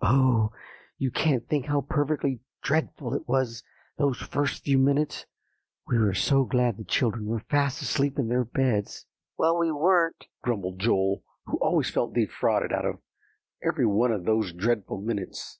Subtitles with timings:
[0.00, 0.52] Oh!
[0.98, 3.64] you can't think how perfectly dreadful it was
[3.98, 5.26] those first few minutes;
[5.88, 9.06] we were so glad the children were fast asleep in their beds."
[9.36, 13.00] "Well, we weren't," grumbled Joel, who always felt defrauded out of
[13.64, 15.58] every one of those dreadful minutes.